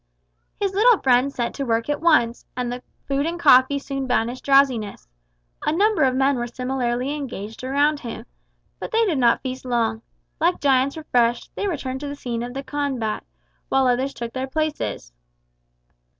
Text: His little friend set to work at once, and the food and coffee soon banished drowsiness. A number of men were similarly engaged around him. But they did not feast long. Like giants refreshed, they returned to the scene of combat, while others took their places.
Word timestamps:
His 0.59 0.73
little 0.73 0.97
friend 0.99 1.31
set 1.31 1.53
to 1.53 1.63
work 1.63 1.87
at 1.87 2.01
once, 2.01 2.43
and 2.57 2.71
the 2.71 2.81
food 3.07 3.27
and 3.27 3.39
coffee 3.39 3.77
soon 3.77 4.07
banished 4.07 4.43
drowsiness. 4.43 5.07
A 5.61 5.71
number 5.71 6.01
of 6.05 6.15
men 6.15 6.37
were 6.37 6.47
similarly 6.47 7.13
engaged 7.13 7.63
around 7.63 7.99
him. 7.99 8.25
But 8.79 8.89
they 8.89 9.05
did 9.05 9.19
not 9.19 9.43
feast 9.43 9.63
long. 9.63 10.01
Like 10.39 10.59
giants 10.59 10.97
refreshed, 10.97 11.51
they 11.53 11.67
returned 11.67 11.99
to 11.99 12.07
the 12.07 12.15
scene 12.15 12.41
of 12.41 12.65
combat, 12.65 13.23
while 13.69 13.85
others 13.85 14.15
took 14.15 14.33
their 14.33 14.47
places. 14.47 15.13